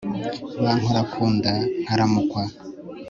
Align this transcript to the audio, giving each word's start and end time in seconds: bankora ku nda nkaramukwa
bankora 0.63 1.01
ku 1.11 1.23
nda 1.35 1.53
nkaramukwa 1.83 2.43